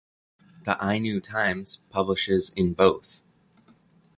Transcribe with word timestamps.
The 0.63 0.83
"Ainu 0.83 1.21
Times" 1.21 1.77
publishes 1.91 2.49
in 2.55 2.73
both. 2.73 3.21